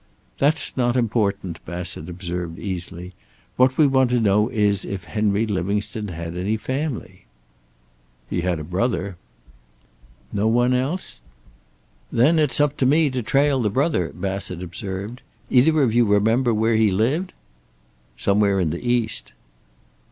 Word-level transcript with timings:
"That's 0.39 0.75
not 0.75 0.97
important," 0.97 1.63
Bassett 1.63 2.09
observed, 2.09 2.57
easily. 2.57 3.13
"What 3.55 3.77
we 3.77 3.85
want 3.85 4.09
to 4.09 4.19
know 4.19 4.49
is 4.49 4.83
if 4.83 5.03
Henry 5.03 5.45
Livingstone 5.45 6.07
had 6.07 6.35
any 6.35 6.57
family." 6.57 7.25
"He 8.27 8.41
had 8.41 8.57
a 8.59 8.63
brother." 8.63 9.17
"No 10.33 10.47
one 10.47 10.73
else?" 10.73 11.21
"Then 12.11 12.39
it's 12.39 12.59
up 12.59 12.77
to 12.77 12.87
me 12.87 13.11
to 13.11 13.21
trail 13.21 13.61
the 13.61 13.69
brother," 13.69 14.09
Bassett 14.11 14.63
observed. 14.63 15.21
"Either 15.51 15.83
of 15.83 15.93
you 15.93 16.05
remember 16.05 16.51
where 16.51 16.77
he 16.77 16.89
lived?" 16.89 17.31
"Somewhere 18.17 18.59
in 18.59 18.71
the 18.71 18.81
East." 18.81 19.33